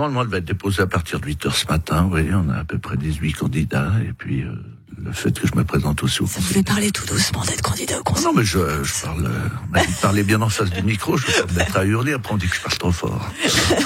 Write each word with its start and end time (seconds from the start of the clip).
normalement, 0.00 0.22
elle 0.22 0.28
va 0.28 0.38
être 0.38 0.46
déposée 0.46 0.82
à 0.82 0.86
partir 0.86 1.20
de 1.20 1.26
8 1.26 1.46
heures 1.46 1.56
ce 1.56 1.66
matin. 1.66 2.08
Oui, 2.10 2.22
on 2.32 2.48
a 2.48 2.56
à 2.56 2.64
peu 2.64 2.78
près 2.78 2.96
18 2.96 3.34
candidats. 3.34 3.92
Et 4.08 4.12
puis, 4.12 4.42
euh, 4.42 4.54
le 5.04 5.12
fait 5.12 5.38
que 5.38 5.46
je 5.46 5.54
me 5.54 5.64
présente 5.64 6.02
aussi 6.02 6.22
au 6.22 6.26
Ça 6.26 6.40
vous 6.40 6.46
fait 6.46 6.62
parler 6.62 6.90
tout 6.90 7.06
doucement 7.06 7.42
d'être 7.44 7.62
candidat 7.62 7.98
au 7.98 8.02
conseil. 8.02 8.24
Non, 8.24 8.32
mais 8.34 8.44
je, 8.44 8.58
je 8.82 9.02
parle, 9.02 9.26
euh, 9.26 9.48
on 9.68 9.72
m'a 9.72 9.84
dit 9.84 9.92
de 9.92 10.00
parler 10.00 10.22
bien 10.22 10.40
en 10.42 10.48
face 10.48 10.70
du 10.70 10.82
micro, 10.82 11.16
je 11.16 11.26
vais 11.26 11.54
mettre 11.54 11.76
à 11.76 11.84
hurler, 11.84 12.12
après 12.12 12.34
on 12.34 12.36
dit 12.36 12.48
que 12.48 12.56
je 12.56 12.60
parle 12.60 12.78
trop 12.78 12.92
fort. 12.92 13.30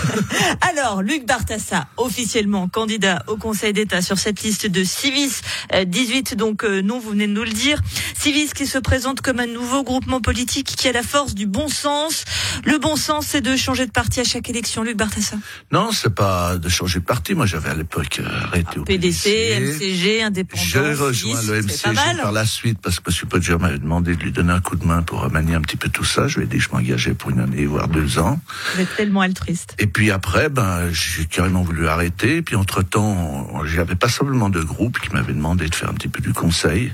Alors, 0.61 1.03
Luc 1.03 1.27
Bartassa, 1.27 1.87
officiellement 1.97 2.69
candidat 2.69 3.23
au 3.29 3.37
Conseil 3.37 3.73
d'État 3.73 4.03
sur 4.03 4.19
cette 4.19 4.43
liste 4.43 4.67
de 4.67 4.83
Civis 4.83 5.41
euh, 5.73 5.85
18, 5.85 6.37
donc 6.37 6.65
euh, 6.65 6.83
non, 6.83 6.99
vous 6.99 7.11
venez 7.11 7.27
de 7.27 7.33
nous 7.33 7.45
le 7.45 7.51
dire. 7.51 7.81
Civis 8.25 8.55
qui 8.55 8.67
se 8.67 8.79
présente 8.79 9.21
comme 9.21 9.39
un 9.39 9.47
nouveau 9.47 9.85
groupement 9.85 10.23
politique 10.23 10.77
qui 10.79 10.89
a 10.89 10.93
la 10.93 11.03
force 11.03 11.35
du 11.35 11.47
bon 11.47 11.69
sens. 11.69 12.25
Le 12.65 12.79
bon 12.79 12.97
sens, 12.97 13.27
c'est 13.27 13.43
de 13.43 13.55
changer 13.55 13.85
de 13.85 13.91
parti 13.91 14.19
à 14.19 14.25
chaque 14.25 14.49
élection, 14.49 14.83
Luc 14.83 14.97
Bartassa. 14.97 15.37
Non, 15.71 15.91
c'est 15.93 16.15
pas 16.15 16.57
de 16.57 16.71
changer 16.71 17.01
de 17.01 17.05
parti. 17.05 17.35
Moi, 17.35 17.45
j'avais 17.45 17.69
à 17.69 17.75
l'époque 17.75 18.21
euh, 18.21 18.45
arrêté 18.45 18.79
au 18.79 18.85
PDC, 18.85 19.61
MCG, 19.61 20.23
indépendant. 20.23 20.63
J'ai 20.65 20.95
rejoint 20.95 21.13
Civis, 21.13 21.49
le 21.49 21.63
MCG 21.65 22.23
par 22.23 22.33
la 22.33 22.47
suite 22.47 22.79
parce 22.81 22.99
que 22.99 23.11
M. 23.11 23.29
Podger 23.29 23.59
m'avait 23.61 23.79
demandé 23.79 24.17
de 24.17 24.23
lui 24.23 24.33
donner 24.33 24.55
un 24.55 24.61
coup 24.61 24.77
de 24.77 24.87
main 24.87 25.03
pour 25.03 25.21
remanier 25.21 25.55
un 25.55 25.61
petit 25.61 25.77
peu 25.77 25.91
tout 25.91 26.05
ça. 26.05 26.27
Je 26.27 26.39
lui 26.39 26.45
ai 26.45 26.49
dit 26.49 26.57
que 26.57 26.63
je 26.63 26.71
m'engageais 26.71 27.13
pour 27.13 27.29
une 27.29 27.41
année, 27.41 27.67
voire 27.67 27.89
deux 27.89 28.19
ans. 28.19 28.41
Vous 28.75 28.81
êtes 28.81 28.97
tellement 28.97 29.21
altruiste. 29.21 29.75
Et 29.79 29.87
puis 29.87 30.11
après, 30.11 30.49
ben, 30.49 30.91
j'ai 30.91 31.27
carrément 31.27 31.61
voulu 31.61 31.89
arrêter. 31.89 32.37
Et 32.37 32.43
puis 32.43 32.57
entre-temps, 32.57 33.51
j'avais 33.67 33.97
pas 33.97 34.09
simplement 34.09 34.49
de 34.49 34.63
groupe 34.63 34.99
qui 34.99 35.13
m'avait 35.13 35.35
demandé 35.35 35.69
de 35.69 35.75
faire 35.75 35.91
un 35.91 35.95
petit 35.95 36.09
peu 36.09 36.23
du 36.23 36.33
conseil. 36.33 36.91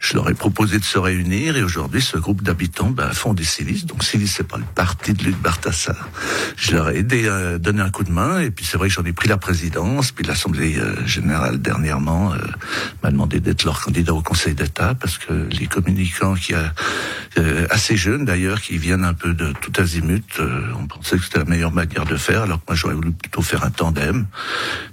Je 0.00 0.14
leur 0.14 0.28
ai 0.28 0.34
proposé 0.34 0.55
de 0.64 0.84
se 0.84 0.98
réunir 0.98 1.56
et 1.56 1.62
aujourd'hui, 1.62 2.00
ce 2.00 2.16
groupe 2.16 2.42
d'habitants 2.42 2.90
ben, 2.90 3.10
font 3.12 3.34
des 3.34 3.44
Civis. 3.44 3.84
Donc 3.84 4.02
Civis, 4.02 4.26
c'est 4.26 4.48
pas 4.48 4.56
le 4.56 4.64
parti 4.74 5.12
de 5.12 5.22
Luc 5.22 5.36
Bartassa. 5.40 5.94
Je 6.56 6.72
leur 6.72 6.88
ai 6.88 6.98
aidé 6.98 7.28
à 7.28 7.58
donner 7.58 7.82
un 7.82 7.90
coup 7.90 8.04
de 8.04 8.10
main. 8.10 8.40
Et 8.40 8.50
puis 8.50 8.64
c'est 8.64 8.78
vrai 8.78 8.88
que 8.88 8.94
j'en 8.94 9.04
ai 9.04 9.12
pris 9.12 9.28
la 9.28 9.36
présidence. 9.36 10.12
Puis 10.12 10.24
l'Assemblée 10.24 10.78
euh, 10.78 11.06
générale 11.06 11.60
dernièrement 11.60 12.32
euh, 12.32 12.38
m'a 13.02 13.10
demandé 13.10 13.38
d'être 13.40 13.64
leur 13.64 13.80
candidat 13.80 14.14
au 14.14 14.22
Conseil 14.22 14.54
d'État 14.54 14.94
parce 14.94 15.18
que 15.18 15.46
les 15.50 15.66
communicants 15.66 16.34
qui 16.34 16.54
a 16.54 16.72
euh, 17.38 17.66
assez 17.68 17.96
jeunes 17.96 18.24
d'ailleurs, 18.24 18.62
qui 18.62 18.78
viennent 18.78 19.04
un 19.04 19.12
peu 19.12 19.34
de 19.34 19.52
tout 19.60 19.72
azimut, 19.78 20.24
euh, 20.38 20.72
on 20.80 20.86
pensait 20.86 21.18
que 21.18 21.24
c'était 21.24 21.38
la 21.38 21.44
meilleure 21.44 21.72
manière 21.72 22.06
de 22.06 22.16
faire, 22.16 22.42
alors 22.42 22.58
que 22.58 22.64
moi 22.68 22.74
j'aurais 22.74 22.94
voulu 22.94 23.12
plutôt 23.12 23.42
faire 23.42 23.62
un 23.62 23.70
tandem. 23.70 24.26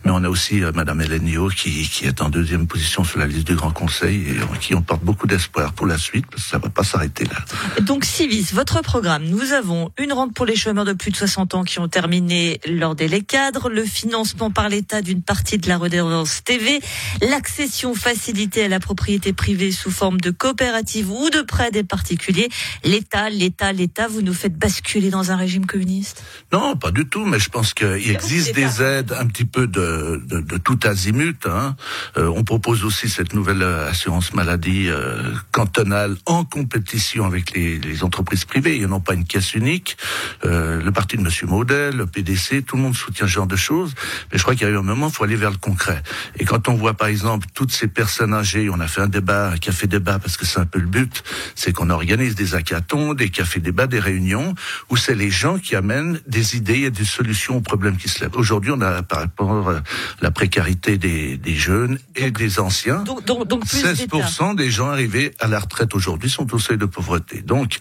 Mais 0.03 0.11
on 0.11 0.23
a 0.25 0.29
aussi 0.29 0.61
euh, 0.61 0.73
Madame 0.75 0.99
Elenio 0.99 1.47
qui, 1.47 1.87
qui 1.87 2.05
est 2.05 2.21
en 2.21 2.29
deuxième 2.29 2.67
position 2.67 3.05
sur 3.05 3.19
la 3.19 3.27
liste 3.27 3.47
du 3.47 3.55
Grand 3.55 3.71
Conseil 3.71 4.25
et 4.29 4.43
en 4.43 4.57
qui 4.59 4.75
on 4.75 4.81
porte 4.81 5.03
beaucoup 5.03 5.25
d'espoir 5.25 5.52
pour 5.75 5.87
la 5.87 5.97
suite 5.97 6.25
parce 6.29 6.43
que 6.43 6.49
ça 6.49 6.57
va 6.57 6.69
pas 6.69 6.83
s'arrêter 6.83 7.25
là. 7.25 7.81
Donc 7.81 8.05
Civis, 8.05 8.53
votre 8.53 8.81
programme, 8.81 9.23
nous 9.25 9.53
avons 9.53 9.91
une 9.97 10.13
rente 10.13 10.33
pour 10.33 10.45
les 10.45 10.55
chômeurs 10.55 10.85
de 10.85 10.93
plus 10.93 11.11
de 11.11 11.15
60 11.15 11.55
ans 11.55 11.63
qui 11.63 11.79
ont 11.79 11.87
terminé 11.87 12.59
leur 12.67 12.95
délai 12.95 13.21
cadre, 13.21 13.69
le 13.69 13.83
financement 13.83 14.51
par 14.51 14.69
l'État 14.69 15.01
d'une 15.01 15.21
partie 15.21 15.57
de 15.57 15.67
la 15.67 15.77
redevance 15.77 16.43
TV, 16.43 16.79
l'accession 17.21 17.93
facilitée 17.93 18.65
à 18.65 18.67
la 18.67 18.79
propriété 18.79 19.33
privée 19.33 19.71
sous 19.71 19.91
forme 19.91 20.19
de 20.19 20.31
coopérative 20.31 21.11
ou 21.11 21.29
de 21.29 21.41
prêt 21.41 21.71
des 21.71 21.83
particuliers. 21.83 22.49
L'État, 22.83 23.29
l'État, 23.29 23.71
l'État, 23.71 24.07
vous 24.07 24.21
nous 24.21 24.33
faites 24.33 24.57
basculer 24.57 25.09
dans 25.09 25.31
un 25.31 25.35
régime 25.35 25.65
communiste? 25.65 26.23
Non, 26.51 26.75
pas 26.75 26.91
du 26.91 27.07
tout, 27.07 27.25
mais 27.25 27.39
je 27.39 27.49
pense 27.49 27.73
qu'il 27.73 28.09
existe 28.09 28.55
des 28.55 28.81
aides 28.81 29.13
un 29.17 29.27
petit 29.27 29.45
peu 29.45 29.67
de, 29.67 30.21
de, 30.25 30.41
de 30.41 30.57
tout 30.57 30.79
azimut. 30.83 31.45
Hein. 31.45 31.75
Euh, 32.17 32.27
on 32.35 32.43
propose 32.43 32.83
aussi 32.83 33.09
cette 33.09 33.33
nouvelle 33.33 33.61
euh, 33.61 33.89
assurance 33.89 34.33
maladie 34.33 34.87
euh, 34.89 35.33
cantonale 35.51 36.15
en 36.25 36.45
compétition 36.45 37.25
avec 37.25 37.53
les, 37.53 37.79
les 37.79 38.03
entreprises 38.03 38.45
privées. 38.45 38.77
Ils 38.77 38.87
n'ont 38.87 38.99
pas 38.99 39.13
une 39.13 39.25
caisse 39.25 39.53
unique. 39.53 39.97
Euh, 40.45 40.81
le 40.81 40.91
parti 40.91 41.17
de 41.17 41.21
Monsieur 41.21 41.47
Maudel, 41.47 41.95
le 41.95 42.05
PDC, 42.05 42.65
tout 42.65 42.75
le 42.75 42.81
monde 42.81 42.95
soutient 42.95 43.27
ce 43.27 43.31
genre 43.31 43.47
de 43.47 43.55
choses. 43.55 43.93
Mais 44.31 44.37
je 44.37 44.43
crois 44.43 44.55
qu'il 44.55 44.67
y 44.67 44.69
a 44.69 44.73
eu 44.73 44.77
un 44.77 44.83
moment, 44.83 45.07
il 45.07 45.13
faut 45.13 45.23
aller 45.23 45.35
vers 45.35 45.51
le 45.51 45.57
concret. 45.57 46.01
Et 46.37 46.45
quand 46.45 46.67
on 46.67 46.75
voit 46.75 46.93
par 46.93 47.07
exemple 47.07 47.47
toutes 47.53 47.71
ces 47.71 47.87
personnes 47.87 48.33
âgées, 48.33 48.69
on 48.69 48.79
a 48.79 48.87
fait 48.87 49.01
un 49.01 49.07
débat, 49.07 49.51
un 49.51 49.57
café 49.57 49.87
débat, 49.87 50.19
parce 50.19 50.37
que 50.37 50.45
c'est 50.45 50.59
un 50.59 50.65
peu 50.65 50.79
le 50.79 50.87
but, 50.87 51.23
c'est 51.55 51.73
qu'on 51.73 51.89
organise 51.89 52.35
des 52.35 52.55
hackathons, 52.55 53.13
des 53.13 53.29
cafés 53.29 53.59
débats, 53.59 53.87
des 53.87 53.99
réunions, 53.99 54.55
où 54.89 54.97
c'est 54.97 55.15
les 55.15 55.29
gens 55.29 55.57
qui 55.57 55.75
amènent 55.75 56.19
des 56.27 56.55
idées 56.55 56.81
et 56.81 56.91
des 56.91 57.05
solutions 57.05 57.57
aux 57.57 57.61
problèmes 57.61 57.97
qui 57.97 58.09
se 58.09 58.21
lèvent. 58.21 58.35
Aujourd'hui, 58.35 58.71
on 58.71 58.81
a 58.81 59.03
par 59.03 59.19
rapport 59.19 59.69
à 59.69 59.83
la 60.21 60.31
précarité 60.31 60.97
des, 60.97 61.37
des 61.37 61.55
jeunes 61.55 61.99
et 62.15 62.31
des 62.31 62.59
anciens, 62.59 63.03
Donc, 63.03 63.25
donc, 63.25 63.47
donc 63.47 63.67
plus 63.67 63.83
d'État. 63.83 64.17
16% 64.17 64.55
des 64.55 64.69
gens 64.69 64.89
arrivés 64.89 65.32
à 65.39 65.47
la 65.47 65.59
retraite 65.59 65.95
aujourd'hui 65.95 66.29
sont 66.29 66.53
au 66.53 66.59
seuil 66.59 66.77
de 66.77 66.85
pauvreté. 66.85 67.41
Donc, 67.41 67.77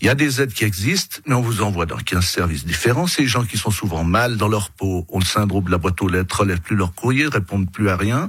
il 0.00 0.06
y 0.06 0.10
a 0.10 0.14
des 0.14 0.40
aides 0.40 0.52
qui 0.52 0.64
existent, 0.64 1.18
mais 1.26 1.34
on 1.34 1.40
vous 1.40 1.62
envoie 1.62 1.86
dans 1.86 1.96
15 1.96 2.24
services 2.24 2.64
différents. 2.64 3.06
Ces 3.06 3.26
gens 3.26 3.44
qui 3.44 3.58
sont 3.58 3.70
souvent 3.70 4.04
mal 4.04 4.36
dans 4.36 4.48
leur 4.48 4.70
peau, 4.70 5.06
ont 5.08 5.18
le 5.18 5.24
syndrome 5.24 5.64
de 5.64 5.70
la 5.70 5.78
boîte 5.78 6.00
aux 6.02 6.08
lettres, 6.08 6.40
relèvent 6.40 6.60
plus 6.60 6.76
leur 6.76 6.94
courrier, 6.94 7.26
répondent 7.26 7.70
plus 7.70 7.88
à 7.88 7.96
rien. 7.96 8.28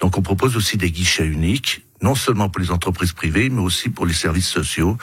Donc, 0.00 0.16
on 0.18 0.22
propose 0.22 0.56
aussi 0.56 0.76
des 0.76 0.90
guichets 0.90 1.26
uniques 1.26 1.82
non 2.00 2.14
seulement 2.14 2.48
pour 2.48 2.60
les 2.62 2.70
entreprises 2.70 3.12
privées, 3.12 3.50
mais 3.50 3.60
aussi 3.60 3.88
pour 3.88 4.06
les 4.06 4.14
services 4.14 4.46
sociaux 4.46 4.96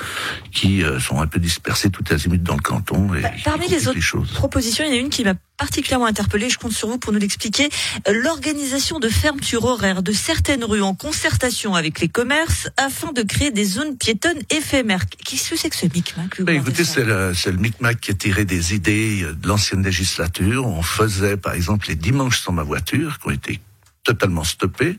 qui 0.53 0.83
euh, 0.83 0.99
sont 0.99 1.19
un 1.19 1.27
peu 1.27 1.39
dispersés 1.39 1.89
tout 1.89 2.03
azimut 2.09 2.41
dans 2.41 2.55
le 2.55 2.61
canton. 2.61 3.13
Et 3.13 3.21
Bah, 3.21 3.31
Parmi 3.43 3.67
les 3.67 3.87
autres 3.87 4.33
propositions, 4.33 4.85
il 4.85 4.91
y 4.91 4.93
en 4.93 4.95
a 4.95 4.99
une 4.99 5.09
qui 5.09 5.23
m'a 5.23 5.33
particulièrement 5.57 6.05
interpellée. 6.05 6.49
Je 6.49 6.57
compte 6.57 6.73
sur 6.73 6.87
vous 6.87 6.97
pour 6.97 7.13
nous 7.13 7.19
l'expliquer. 7.19 7.69
L'organisation 8.07 8.99
de 8.99 9.09
fermeture 9.09 9.65
horaire 9.65 10.03
de 10.03 10.11
certaines 10.11 10.63
rues 10.63 10.81
en 10.81 10.93
concertation 10.93 11.75
avec 11.75 11.99
les 11.99 12.09
commerces 12.09 12.69
afin 12.77 13.11
de 13.11 13.21
créer 13.21 13.51
des 13.51 13.65
zones 13.65 13.97
piétonnes 13.97 14.41
éphémères. 14.49 15.05
Qu'est-ce 15.23 15.51
que 15.51 15.57
c'est 15.57 15.69
que 15.69 15.75
ce 15.75 15.85
micmac 15.85 16.41
Ben, 16.41 16.55
écoutez, 16.55 16.83
c'est 16.83 17.03
le, 17.03 17.31
le 17.45 17.57
micmac 17.57 17.99
qui 17.99 18.11
est 18.11 18.15
tiré 18.15 18.45
des 18.45 18.73
idées 18.73 19.21
de 19.21 19.47
l'ancienne 19.47 19.83
législature. 19.83 20.65
On 20.65 20.81
faisait, 20.81 21.37
par 21.37 21.53
exemple, 21.53 21.87
les 21.89 21.95
dimanches 21.95 22.41
sans 22.41 22.51
ma 22.51 22.63
voiture, 22.63 23.19
qui 23.19 23.27
ont 23.27 23.31
été 23.31 23.59
totalement 24.05 24.43
stoppés, 24.43 24.97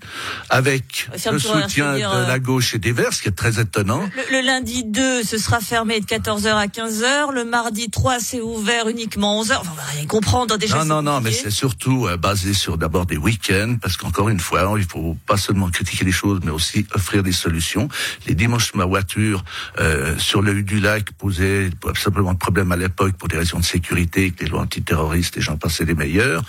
avec 0.50 1.08
le 1.30 1.38
soutien 1.38 1.96
de 1.96 2.02
euh, 2.02 2.26
la 2.26 2.38
gauche 2.38 2.74
et 2.74 2.78
des 2.78 2.92
Verts, 2.92 3.12
ce 3.12 3.22
qui 3.22 3.28
est 3.28 3.32
très 3.32 3.60
étonnant. 3.60 4.02
Le, 4.30 4.38
le 4.38 4.46
lundi 4.46 4.84
2, 4.84 5.22
ce 5.22 5.38
sera 5.38 5.60
fermé 5.60 6.00
de 6.00 6.04
14h 6.04 6.48
à 6.48 6.66
15h. 6.66 7.32
Le 7.32 7.44
mardi 7.44 7.88
3, 7.88 8.18
c'est 8.18 8.40
ouvert 8.40 8.88
uniquement 8.88 9.42
11h. 9.42 9.58
Enfin, 9.60 9.70
on 9.72 9.76
va 9.76 9.82
rien 9.84 10.06
comprendre 10.06 10.58
déjà. 10.58 10.84
Non, 10.84 10.96
non, 10.96 11.02
non, 11.02 11.20
mais 11.20 11.30
c'est 11.30 11.50
surtout 11.50 12.06
euh, 12.06 12.16
basé 12.16 12.52
sur 12.52 12.76
d'abord 12.76 13.06
des 13.06 13.16
week-ends, 13.16 13.76
parce 13.80 13.96
qu'encore 13.96 14.28
une 14.28 14.40
fois, 14.40 14.74
il 14.76 14.84
faut 14.84 15.16
pas 15.26 15.36
seulement 15.36 15.70
critiquer 15.70 16.04
les 16.04 16.12
choses, 16.12 16.40
mais 16.44 16.50
aussi 16.50 16.86
offrir 16.92 17.22
des 17.22 17.32
solutions. 17.32 17.88
Les 18.26 18.34
dimanches, 18.34 18.74
ma 18.74 18.84
voiture 18.84 19.44
euh, 19.78 20.18
sur 20.18 20.42
le 20.42 20.56
du 20.62 20.80
lac 20.80 21.12
posait 21.12 21.70
simplement 21.94 22.32
de 22.32 22.38
problème 22.38 22.72
à 22.72 22.76
l'époque 22.76 23.12
pour 23.16 23.28
des 23.28 23.36
raisons 23.36 23.60
de 23.60 23.64
sécurité, 23.64 24.32
que 24.32 24.42
les 24.42 24.50
lois 24.50 24.62
antiterroristes, 24.62 25.36
les 25.36 25.42
gens 25.42 25.56
passaient 25.56 25.84
les 25.84 25.94
meilleurs. 25.94 26.42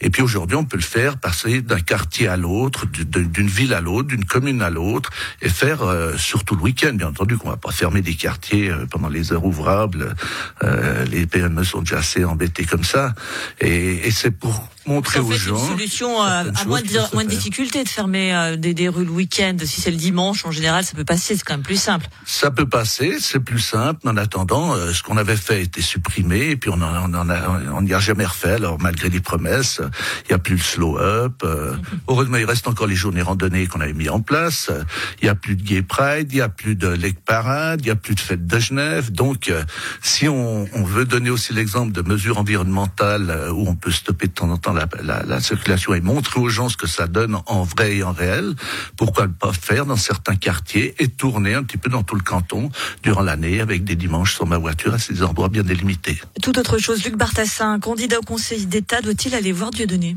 Et 0.00 0.10
puis 0.10 0.22
aujourd'hui, 0.22 0.56
on 0.56 0.64
peut 0.64 0.76
le 0.76 0.82
faire 0.82 1.16
passer 1.16 1.62
d'un 1.62 1.80
quartier 2.04 2.28
à 2.28 2.36
l'autre, 2.36 2.86
du- 2.86 3.04
de- 3.06 3.20
d'une 3.22 3.46
ville 3.48 3.72
à 3.72 3.80
l'autre, 3.80 4.08
d'une 4.08 4.24
commune 4.26 4.60
à 4.62 4.68
l'autre, 4.70 5.10
et 5.40 5.48
faire 5.48 5.82
euh, 5.82 6.16
surtout 6.18 6.54
le 6.54 6.62
week-end. 6.62 6.92
Bien 6.94 7.08
entendu, 7.08 7.36
qu'on 7.38 7.48
va 7.48 7.56
pas 7.56 7.70
fermer 7.72 8.02
des 8.02 8.14
quartiers 8.14 8.68
euh, 8.70 8.84
pendant 8.90 9.08
les 9.08 9.32
heures 9.32 9.44
ouvrables. 9.44 10.14
Euh, 10.62 11.04
les 11.06 11.26
PME 11.26 11.64
sont 11.64 11.80
déjà 11.80 11.98
assez 11.98 12.24
embêtés 12.24 12.64
comme 12.64 12.84
ça, 12.84 13.14
et, 13.60 14.06
et 14.06 14.10
c'est 14.10 14.30
pour 14.30 14.68
montrer 14.86 15.18
aux 15.20 15.32
gens. 15.32 15.56
une 15.58 15.68
solution 15.78 16.20
à, 16.20 16.44
moins, 16.66 16.82
de, 16.82 17.14
moins 17.14 17.24
de 17.24 17.30
faire. 17.30 17.38
difficultés 17.38 17.84
de 17.84 17.88
fermer 17.88 18.34
euh, 18.34 18.56
des, 18.56 18.74
des 18.74 18.88
rues 18.90 19.06
le 19.06 19.10
week-end. 19.10 19.56
Si 19.64 19.80
c'est 19.80 19.90
le 19.90 19.96
dimanche, 19.96 20.44
en 20.44 20.50
général, 20.50 20.84
ça 20.84 20.92
peut 20.94 21.04
passer. 21.06 21.36
C'est 21.36 21.42
quand 21.42 21.54
même 21.54 21.62
plus 21.62 21.80
simple. 21.80 22.06
Ça 22.26 22.50
peut 22.50 22.68
passer, 22.68 23.16
c'est 23.18 23.40
plus 23.40 23.60
simple. 23.60 24.00
mais 24.04 24.10
En 24.10 24.16
attendant, 24.18 24.74
euh, 24.74 24.92
ce 24.92 25.02
qu'on 25.02 25.16
avait 25.16 25.36
fait 25.36 25.62
était 25.62 25.80
supprimé, 25.80 26.50
et 26.50 26.56
puis 26.56 26.70
on 26.70 26.82
en, 26.82 27.10
on 27.10 27.14
en 27.14 27.30
a, 27.30 27.48
on 27.72 27.80
n'y 27.80 27.94
a 27.94 27.98
jamais 27.98 28.26
refait. 28.26 28.52
Alors 28.52 28.78
malgré 28.80 29.08
les 29.08 29.20
promesses, 29.20 29.80
il 30.24 30.28
n'y 30.28 30.34
a 30.34 30.38
plus 30.38 30.56
le 30.56 30.62
slow 30.62 30.98
up. 30.98 31.42
euh, 31.44 31.74
heureusement, 32.08 32.36
il 32.36 32.44
reste 32.44 32.68
encore 32.68 32.86
les 32.86 32.94
journées 32.94 33.22
randonnées 33.22 33.66
qu'on 33.66 33.80
avait 33.80 33.92
mis 33.92 34.08
en 34.08 34.20
place. 34.20 34.70
Il 35.20 35.24
n'y 35.24 35.30
a 35.30 35.34
plus 35.34 35.56
de 35.56 35.62
gay 35.62 35.82
pride, 35.82 36.32
il 36.32 36.36
n'y 36.36 36.40
a 36.40 36.48
plus 36.48 36.74
de 36.74 36.88
lake 36.88 37.20
parade, 37.24 37.80
il 37.82 37.84
n'y 37.84 37.90
a 37.90 37.96
plus 37.96 38.14
de 38.14 38.20
fête 38.20 38.46
de 38.46 38.58
Genève. 38.58 39.12
Donc, 39.12 39.48
euh, 39.48 39.64
si 40.02 40.28
on, 40.28 40.64
veut 40.84 41.06
donner 41.06 41.30
aussi 41.30 41.54
l'exemple 41.54 41.92
de 41.92 42.02
mesures 42.02 42.38
environnementales 42.38 43.30
euh, 43.30 43.50
où 43.50 43.66
on 43.66 43.74
peut 43.74 43.90
stopper 43.90 44.26
de 44.26 44.32
temps 44.32 44.50
en 44.50 44.58
temps 44.58 44.74
la 44.74 45.40
circulation 45.40 45.94
et 45.94 46.00
montrer 46.00 46.40
aux 46.40 46.48
gens 46.48 46.68
ce 46.68 46.76
que 46.76 46.86
ça 46.86 47.06
donne 47.06 47.38
en 47.46 47.62
vrai 47.62 47.96
et 47.96 48.02
en 48.02 48.12
réel, 48.12 48.54
pourquoi 48.96 49.26
ne 49.26 49.32
pas 49.32 49.52
faire 49.52 49.86
dans 49.86 49.96
certains 49.96 50.36
quartiers 50.36 50.94
et 50.98 51.08
tourner 51.08 51.54
un 51.54 51.62
petit 51.62 51.76
peu 51.76 51.90
dans 51.90 52.02
tout 52.02 52.14
le 52.14 52.22
canton 52.22 52.70
durant 53.02 53.22
l'année 53.22 53.60
avec 53.60 53.84
des 53.84 53.96
dimanches 53.96 54.34
sur 54.34 54.46
ma 54.46 54.58
voiture 54.58 54.94
à 54.94 54.98
ces 54.98 55.22
endroits 55.22 55.48
bien 55.48 55.62
délimités. 55.62 56.20
Tout 56.42 56.58
autre 56.58 56.78
chose. 56.78 57.04
Luc 57.04 57.16
Bartassin, 57.16 57.78
candidat 57.80 58.18
au 58.18 58.22
Conseil 58.22 58.66
d'État, 58.66 59.00
doit-il 59.00 59.34
aller 59.34 59.52
voir 59.52 59.70
Dieudonné? 59.70 60.16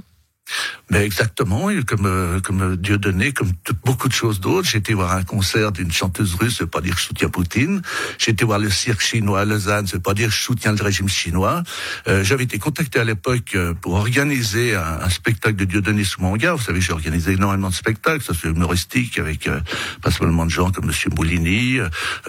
Mais 0.89 1.03
exactement, 1.03 1.69
comme 1.85 2.05
euh, 2.05 2.39
comme 2.39 2.77
Dieu 2.77 2.97
donné, 2.97 3.33
comme 3.33 3.51
beaucoup 3.83 4.07
de 4.07 4.13
choses 4.13 4.39
d'autres. 4.39 4.67
J'ai 4.69 4.77
été 4.77 4.93
voir 4.93 5.13
un 5.13 5.23
concert 5.23 5.71
d'une 5.71 5.91
chanteuse 5.91 6.35
russe, 6.35 6.61
veut 6.61 6.67
pas 6.67 6.81
dire 6.81 6.95
que 6.95 7.01
je 7.01 7.07
soutiens 7.07 7.29
Poutine. 7.29 7.81
J'ai 8.17 8.31
été 8.31 8.45
voir 8.45 8.59
le 8.59 8.69
cirque 8.69 9.01
chinois 9.01 9.41
à 9.41 9.45
Lausanne, 9.45 9.85
veut 9.85 9.99
pas 9.99 10.13
dire 10.13 10.29
que 10.29 10.33
je 10.35 10.41
soutiens 10.41 10.71
le 10.71 10.81
régime 10.81 11.09
chinois. 11.09 11.63
Euh, 12.07 12.23
J'avais 12.23 12.45
été 12.45 12.57
contacté 12.57 12.99
à 12.99 13.03
l'époque 13.03 13.55
euh, 13.55 13.73
pour 13.73 13.95
organiser 13.95 14.75
un, 14.75 14.99
un, 15.01 15.09
spectacle 15.09 15.55
de 15.55 15.65
Dieu 15.65 15.81
donné 15.81 16.03
sous 16.05 16.21
mon 16.21 16.31
regard. 16.31 16.57
Vous 16.57 16.63
savez, 16.63 16.79
j'ai 16.79 16.93
organisé 16.93 17.33
énormément 17.33 17.69
de 17.69 17.73
spectacles, 17.73 18.23
ça 18.23 18.33
c'est 18.39 18.47
humoristique, 18.47 19.19
avec 19.19 19.47
euh, 19.47 19.59
pas 20.01 20.11
seulement 20.11 20.45
de 20.45 20.51
gens 20.51 20.71
comme 20.71 20.85
Monsieur 20.85 21.09
Moulini, 21.09 21.79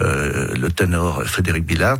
euh, 0.01 0.53
le 0.55 0.69
ténor 0.69 1.23
Frédéric 1.23 1.65
Billard, 1.65 1.99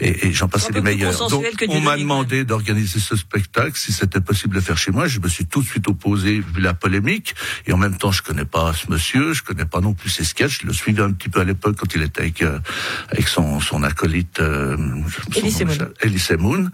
et, 0.00 0.28
et 0.28 0.32
j'en 0.32 0.48
passais 0.48 0.72
les 0.72 0.80
meilleurs. 0.80 1.28
Donc, 1.28 1.44
on 1.68 1.80
m'a 1.80 1.96
demandé 1.96 2.44
d'organiser 2.44 3.00
ce 3.00 3.16
spectacle, 3.16 3.76
si 3.76 3.92
c'était 3.92 4.20
possible 4.20 4.54
de 4.54 4.60
faire 4.60 4.78
chez 4.78 4.92
moi. 4.92 5.08
Je 5.08 5.18
me 5.20 5.28
suis 5.28 5.46
tout 5.46 5.62
de 5.62 5.66
suite 5.66 5.88
opposé 5.96 6.40
vu 6.40 6.60
la 6.60 6.74
polémique. 6.74 7.34
Et 7.66 7.72
en 7.72 7.78
même 7.78 7.96
temps, 7.96 8.12
je 8.12 8.22
connais 8.22 8.44
pas 8.44 8.72
ce 8.72 8.90
monsieur, 8.90 9.32
je 9.32 9.42
connais 9.42 9.64
pas 9.64 9.80
non 9.80 9.94
plus 9.94 10.10
ses 10.10 10.24
sketchs. 10.24 10.60
Je 10.62 10.66
le 10.66 10.72
suivais 10.72 11.02
un 11.02 11.12
petit 11.12 11.28
peu 11.28 11.40
à 11.40 11.44
l'époque 11.44 11.76
quand 11.76 11.94
il 11.94 12.02
était 12.02 12.20
avec 12.20 12.42
euh, 12.42 12.58
avec 13.10 13.28
son 13.28 13.60
son 13.60 13.82
acolyte 13.82 14.40
euh, 14.40 14.76
Elise 16.02 16.32
Moon. 16.38 16.70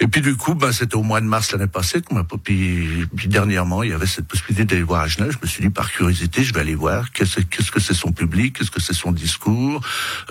Et 0.00 0.06
puis 0.06 0.20
du 0.20 0.36
coup, 0.36 0.54
ben 0.54 0.72
c'était 0.72 0.94
au 0.94 1.02
mois 1.02 1.20
de 1.20 1.26
mars 1.26 1.52
l'année 1.52 1.66
passée 1.66 2.00
m'a 2.10 2.24
puis, 2.24 3.06
puis 3.16 3.28
dernièrement, 3.28 3.82
il 3.82 3.90
y 3.90 3.92
avait 3.92 4.06
cette 4.06 4.26
possibilité 4.26 4.64
d'aller 4.64 4.82
voir 4.82 5.02
à 5.02 5.08
Genève. 5.08 5.32
Je 5.32 5.38
me 5.42 5.46
suis 5.46 5.62
dit 5.62 5.70
par 5.70 5.90
curiosité, 5.90 6.44
je 6.44 6.52
vais 6.54 6.60
aller 6.60 6.74
voir 6.74 7.12
qu'est-ce 7.12 7.40
qu'est-ce 7.40 7.70
que 7.70 7.80
c'est 7.80 7.94
son 7.94 8.12
public, 8.12 8.58
qu'est-ce 8.58 8.70
que 8.70 8.80
c'est 8.80 8.94
son 8.94 9.12
discours, 9.12 9.80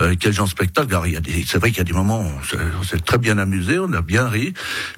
euh, 0.00 0.14
quel 0.18 0.32
genre 0.32 0.46
de 0.46 0.50
spectacle? 0.50 0.88
Alors 0.90 1.06
il 1.06 1.14
y 1.14 1.16
a 1.16 1.20
des, 1.20 1.44
c'est 1.46 1.58
vrai 1.58 1.70
qu'il 1.70 1.78
y 1.78 1.82
a 1.82 1.84
des 1.84 1.92
moments 1.92 2.22
où 2.22 2.30
on 2.80 2.82
s'est 2.82 2.98
très 2.98 3.18
bien 3.18 3.38
amusé, 3.38 3.78
on 3.78 3.92
a 3.92 4.02
bien 4.02 4.28
ri. 4.28 4.52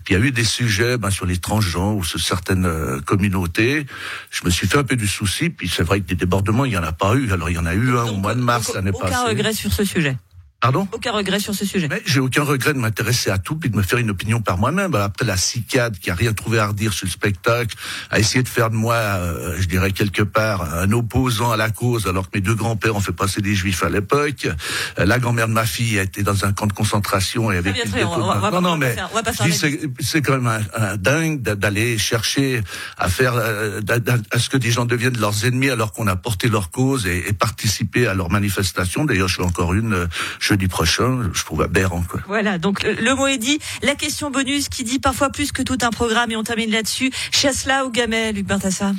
Puis 0.05 0.15
il 0.15 0.19
y 0.19 0.23
a 0.23 0.25
eu 0.25 0.33
des 0.33 0.45
sujets 0.45 0.99
ben, 0.99 1.11
sur 1.11 1.27
les 1.27 1.39
transgenres 1.39 1.97
ou 1.97 2.05
sur 2.05 2.21
certaines 2.21 2.67
euh, 2.67 3.01
Je 3.29 4.45
me 4.45 4.51
suis 4.51 4.67
fait 4.67 4.79
un 4.79 4.85
peu 4.85 4.97
du 4.97 5.07
souci, 5.07 5.51
puis 5.51 5.69
c'est 5.69 5.83
vrai 5.83 6.01
que 6.01 6.07
des 6.07 6.15
débordements, 6.15 6.65
il 6.65 6.73
y 6.73 6.79
en 6.79 6.83
a 6.83 6.93
pas 6.93 7.15
eu. 7.15 7.33
Alors 7.33 7.51
il 7.51 7.57
y 7.57 7.59
en 7.59 7.67
a 7.67 7.75
eu 7.75 7.97
un 7.97 8.05
au 8.05 8.17
mois 8.17 8.35
de 8.35 8.41
mars 8.41 8.75
l'année 8.75 8.93
passée. 8.93 9.15
Aucun 9.15 9.29
regret 9.29 9.53
sur 9.53 9.73
ce 9.73 9.85
sujet. 9.85 10.17
Pardon 10.65 10.89
Aucun 10.93 11.13
regret 11.13 11.41
sur 11.41 11.55
ce 11.55 11.67
sujet. 11.67 11.89
Mais 11.91 12.01
j'ai 12.07 12.21
aucun 12.21 12.43
regret 12.43 12.73
de 12.73 12.79
m'intéresser 12.79 13.29
à 13.29 13.37
tout 13.37 13.55
puis 13.55 13.69
de 13.69 13.77
me 13.77 13.83
faire 13.83 13.99
une 13.99 14.09
opinion 14.09 14.41
par 14.41 14.57
moi-même. 14.57 14.95
Après 14.95 15.27
la 15.27 15.37
cicade 15.37 15.99
qui 15.99 16.11
a 16.11 16.15
rien 16.15 16.33
trouvé 16.33 16.59
à 16.59 16.69
redire 16.69 16.95
sur 16.95 17.05
le 17.05 17.11
spectacle, 17.11 17.77
a 18.09 18.19
essayé 18.19 18.43
de 18.43 18.49
faire 18.49 18.71
de 18.71 18.75
moi, 18.75 18.95
euh, 18.95 19.57
je 19.61 19.69
dirais 19.69 19.91
quelque 19.91 20.23
part, 20.23 20.63
un 20.73 20.91
opposant 20.93 21.51
à 21.51 21.59
la 21.59 21.69
cause, 21.69 22.07
alors 22.07 22.31
que 22.31 22.39
mes 22.39 22.41
deux 22.41 22.55
grands-pères 22.55 22.97
ont 22.97 23.01
fait 23.01 23.13
passer 23.13 23.43
des 23.43 23.55
juifs 23.55 23.83
à 23.83 23.91
l'époque. 23.91 24.49
Euh, 24.99 25.05
la 25.05 25.19
grand-mère 25.19 25.49
de 25.49 25.53
ma 25.53 25.67
fille 25.67 25.99
a 25.99 26.03
été 26.03 26.23
dans 26.23 26.47
un 26.47 26.55
camp 26.55 26.67
de 26.67 26.73
concentration 26.73 27.53
et 27.53 27.59
avec 27.59 27.77
une 27.85 28.01
non, 28.01 28.63
non, 28.63 28.77
mais 28.79 28.97
c'est 30.01 30.23
quand 30.23 30.41
même 30.41 30.63
un, 30.75 30.97
dingue 30.97 31.43
d'aller 31.43 31.99
chercher 31.99 32.63
à 32.97 33.11
faire 33.11 33.35
euh, 33.37 33.83
à 34.31 34.39
ce 34.39 34.49
que 34.49 34.57
des 34.57 34.71
gens 34.71 34.87
deviennent 34.87 35.19
leurs 35.19 35.45
ennemis 35.45 35.69
alors 35.69 35.93
qu'on 35.93 36.07
a 36.07 36.17
porté 36.17 36.49
leur 36.49 36.71
cause 36.71 37.07
et, 37.07 37.29
et 37.29 37.35
participé 37.35 38.07
à 38.07 38.15
leur 38.15 38.31
manifestation. 38.31 39.05
D'ailleurs, 39.05 39.29
je 39.29 39.37
fais 39.37 39.43
encore 39.43 39.75
une. 39.75 40.09
Je 40.41 40.54
jeudi 40.55 40.69
prochain, 40.69 41.31
je 41.33 41.45
trouve 41.45 41.63
aberrant. 41.63 42.03
Quoi. 42.09 42.21
Voilà, 42.29 42.59
donc 42.59 42.85
le, 42.85 43.15
mot 43.17 43.27
est 43.27 43.39
dit. 43.39 43.59
La 43.83 43.97
question 43.97 44.31
bonus 44.31 44.69
qui 44.69 44.85
dit 44.85 45.01
parfois 45.01 45.31
plus 45.31 45.51
que 45.51 45.63
tout 45.63 45.79
un 45.83 45.91
programme 45.91 46.31
et 46.31 46.37
on 46.37 46.45
termine 46.45 46.71
là-dessus. 46.71 47.11
Chasselas 47.33 47.85
ou 47.85 47.91
Gamel, 47.91 48.37
Luc 48.37 48.47
Bartassa? 48.47 48.93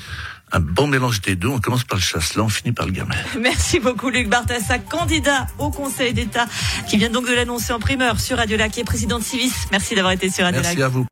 Un 0.51 0.59
bon 0.59 0.87
mélange 0.87 1.21
des 1.21 1.37
deux. 1.37 1.47
On 1.47 1.59
commence 1.59 1.85
par 1.85 1.97
le 1.97 2.03
chasselas, 2.03 2.43
on 2.43 2.49
finit 2.49 2.73
par 2.73 2.85
le 2.85 2.91
gamin. 2.91 3.15
Merci 3.39 3.79
beaucoup 3.79 4.09
Luc 4.09 4.27
Bartassa, 4.27 4.79
candidat 4.79 5.47
au 5.57 5.71
Conseil 5.71 6.13
d'État, 6.13 6.45
qui 6.89 6.97
vient 6.97 7.09
donc 7.09 7.25
de 7.25 7.33
l'annoncer 7.33 7.71
en 7.71 7.79
primeur 7.79 8.19
sur 8.19 8.37
Radio 8.37 8.57
Lac 8.57 8.77
et 8.77 8.83
président 8.83 9.17
de 9.17 9.23
Civis. 9.23 9.53
Merci 9.71 9.95
d'avoir 9.95 10.11
été 10.11 10.29
sur 10.29 10.43
Radio 10.43 10.61
Merci 10.61 10.81
à 10.81 10.89
vous. 10.89 11.05